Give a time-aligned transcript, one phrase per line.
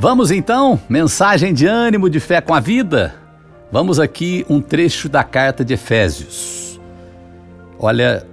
[0.00, 3.16] Vamos então, mensagem de ânimo, de fé com a vida.
[3.72, 6.80] Vamos aqui um trecho da carta de Efésios.
[7.76, 8.24] Olha,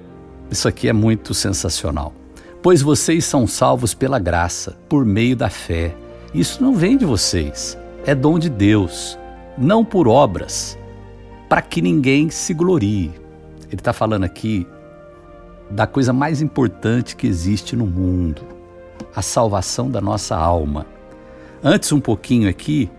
[0.52, 2.14] isso aqui é muito sensacional.
[2.62, 5.96] Pois vocês são salvos pela graça, por meio da fé.
[6.36, 7.76] Isso não vem de vocês,
[8.06, 9.18] é dom de Deus,
[9.58, 10.78] não por obras,
[11.50, 13.12] para que ninguém se glorie.
[13.72, 14.68] Ele está falando aqui
[15.72, 18.44] da coisa mais importante que existe no mundo,
[19.16, 20.94] a salvação da nossa alma.
[21.68, 22.92] Antes, um pouquinho aqui,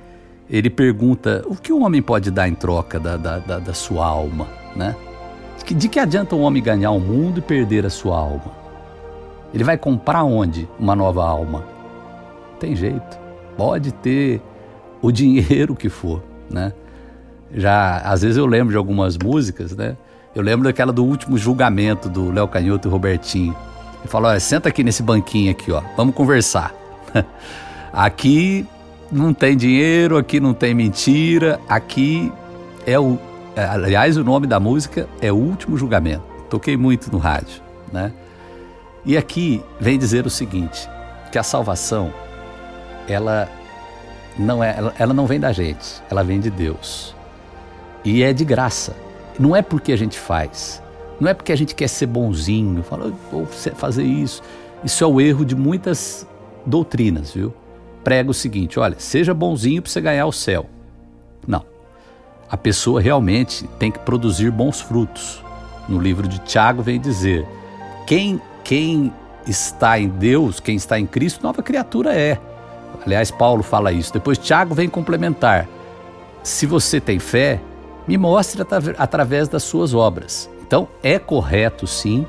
[0.51, 4.05] ele pergunta o que um homem pode dar em troca da, da, da, da sua
[4.05, 4.97] alma, né?
[5.65, 8.51] De que adianta um homem ganhar o mundo e perder a sua alma?
[9.55, 11.65] Ele vai comprar onde uma nova alma?
[12.59, 13.17] Tem jeito.
[13.57, 14.43] Pode ter
[15.01, 16.21] o dinheiro que for,
[16.51, 16.73] né?
[17.55, 19.97] Já às vezes eu lembro de algumas músicas, né?
[20.35, 23.57] Eu lembro daquela do último julgamento do Léo Canhoto e Robertinho.
[24.01, 25.81] Ele falou: senta aqui nesse banquinho aqui, ó.
[25.97, 26.75] Vamos conversar.
[27.97, 28.67] Aqui
[29.11, 32.31] não tem dinheiro, aqui não tem mentira, aqui
[32.85, 33.19] é o.
[33.57, 36.23] É, aliás, o nome da música é O Último Julgamento.
[36.51, 38.13] Toquei muito no rádio, né?
[39.03, 40.87] E aqui vem dizer o seguinte:
[41.33, 42.13] que a salvação,
[43.09, 43.49] ela
[44.39, 47.17] não é, ela, não vem da gente, ela vem de Deus.
[48.05, 48.95] E é de graça.
[49.39, 50.83] Não é porque a gente faz.
[51.19, 54.43] Não é porque a gente quer ser bonzinho, fala, vou fazer isso.
[54.85, 56.27] Isso é o erro de muitas
[56.67, 57.55] doutrinas, viu?
[58.07, 60.67] Prega o seguinte: olha, seja bonzinho para você ganhar o céu.
[61.45, 61.65] Não.
[62.49, 65.43] A pessoa realmente tem que produzir bons frutos.
[65.89, 67.45] No livro de Tiago vem dizer:
[68.07, 69.13] quem, quem
[69.45, 72.39] está em Deus, quem está em Cristo, nova criatura é.
[73.05, 74.13] Aliás, Paulo fala isso.
[74.13, 75.67] Depois Tiago vem complementar:
[76.45, 77.61] se você tem fé,
[78.07, 78.63] me mostre
[78.99, 80.49] através das suas obras.
[80.65, 82.25] Então, é correto sim,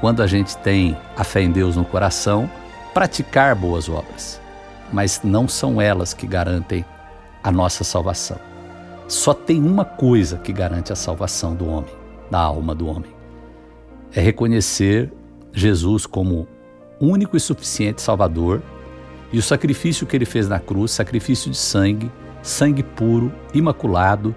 [0.00, 2.50] quando a gente tem a fé em Deus no coração,
[2.92, 4.42] praticar boas obras
[4.92, 6.84] mas não são elas que garantem
[7.42, 8.38] a nossa salvação.
[9.06, 11.92] Só tem uma coisa que garante a salvação do homem,
[12.30, 13.10] da alma do homem:
[14.14, 15.12] é reconhecer
[15.52, 16.48] Jesus como
[17.00, 18.62] único e suficiente Salvador
[19.32, 22.10] e o sacrifício que ele fez na cruz sacrifício de sangue,
[22.42, 24.34] sangue puro, imaculado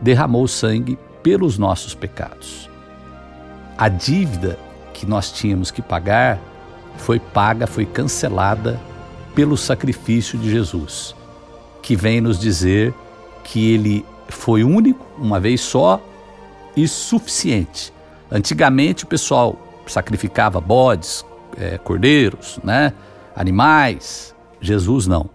[0.00, 2.68] derramou sangue pelos nossos pecados.
[3.76, 4.58] A dívida
[4.92, 6.38] que nós tínhamos que pagar
[6.96, 8.80] foi paga, foi cancelada
[9.38, 11.14] pelo sacrifício de Jesus,
[11.80, 12.92] que vem nos dizer
[13.44, 16.02] que ele foi único, uma vez só
[16.76, 17.92] e suficiente.
[18.32, 19.56] Antigamente o pessoal
[19.86, 21.24] sacrificava bodes,
[21.56, 22.92] é, cordeiros, né,
[23.36, 24.34] animais.
[24.60, 25.30] Jesus não.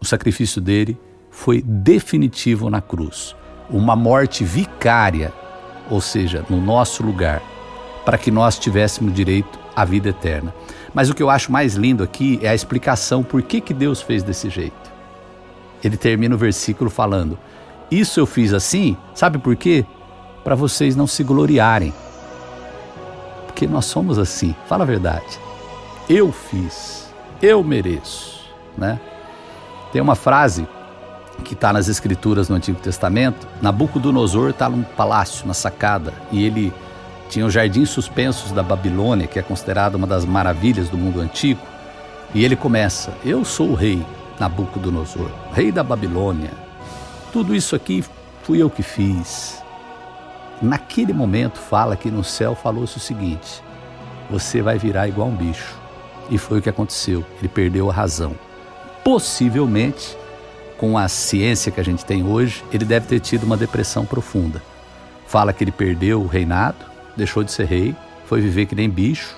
[0.00, 0.96] O sacrifício dele
[1.28, 3.34] foi definitivo na cruz,
[3.68, 5.32] uma morte vicária,
[5.90, 7.42] ou seja, no nosso lugar,
[8.04, 10.54] para que nós tivéssemos direito à vida eterna.
[10.94, 14.00] Mas o que eu acho mais lindo aqui é a explicação por que, que Deus
[14.00, 14.92] fez desse jeito.
[15.82, 17.38] Ele termina o versículo falando:
[17.90, 19.84] Isso eu fiz assim, sabe por quê?
[20.42, 21.92] Para vocês não se gloriarem.
[23.46, 25.38] Porque nós somos assim, fala a verdade.
[26.08, 27.12] Eu fiz,
[27.42, 28.98] eu mereço, né?
[29.92, 30.66] Tem uma frase
[31.44, 33.46] que está nas escrituras no Antigo Testamento.
[33.62, 36.72] Nabucodonosor está num palácio, na sacada, e ele
[37.28, 41.60] tinha os jardins suspensos da Babilônia, que é considerada uma das maravilhas do mundo antigo.
[42.34, 44.04] E ele começa: Eu sou o rei
[44.40, 46.50] Nabucodonosor, rei da Babilônia.
[47.32, 48.04] Tudo isso aqui
[48.42, 49.62] fui eu que fiz.
[50.60, 53.62] Naquele momento, fala que no céu falou-se o seguinte:
[54.30, 55.76] Você vai virar igual um bicho.
[56.30, 57.24] E foi o que aconteceu.
[57.38, 58.34] Ele perdeu a razão.
[59.02, 60.16] Possivelmente,
[60.76, 64.62] com a ciência que a gente tem hoje, ele deve ter tido uma depressão profunda.
[65.26, 66.84] Fala que ele perdeu o reinado,
[67.18, 69.36] deixou de ser rei, foi viver que nem bicho,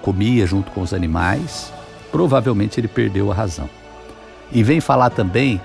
[0.00, 1.72] comia junto com os animais,
[2.10, 3.68] provavelmente ele perdeu a razão.
[4.52, 5.60] E vem falar também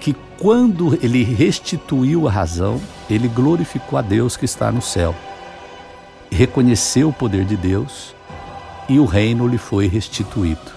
[0.00, 5.14] que quando ele restituiu a razão, ele glorificou a Deus que está no céu,
[6.30, 8.14] reconheceu o poder de Deus
[8.88, 10.74] e o reino lhe foi restituído.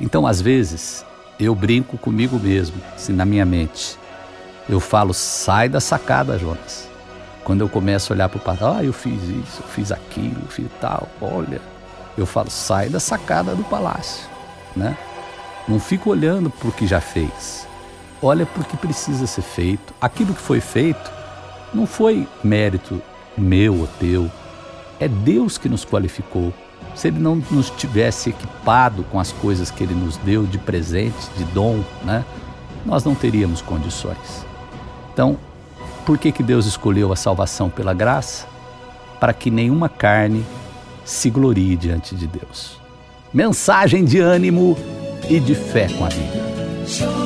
[0.00, 1.04] Então, às vezes,
[1.38, 3.96] eu brinco comigo mesmo, assim, na minha mente.
[4.68, 6.89] Eu falo, sai da sacada, Jonas.
[7.50, 10.40] Quando eu começo a olhar para o passado, ah, eu fiz isso, eu fiz aquilo,
[10.40, 11.60] eu fiz tal, olha,
[12.16, 14.24] eu falo, sai da sacada do palácio,
[14.76, 14.96] né?
[15.66, 17.66] Não fico olhando para o que já fez.
[18.22, 19.92] Olha para o que precisa ser feito.
[20.00, 21.10] Aquilo que foi feito
[21.74, 23.02] não foi mérito
[23.36, 24.30] meu ou teu.
[25.00, 26.54] É Deus que nos qualificou.
[26.94, 31.28] Se Ele não nos tivesse equipado com as coisas que Ele nos deu de presente,
[31.36, 32.24] de dom, né?
[32.86, 34.46] Nós não teríamos condições.
[35.12, 35.36] Então,
[36.00, 38.46] por que, que Deus escolheu a salvação pela graça?
[39.18, 40.44] Para que nenhuma carne
[41.04, 42.80] se glorie diante de Deus.
[43.32, 44.76] Mensagem de ânimo
[45.28, 47.19] e de fé com a vida.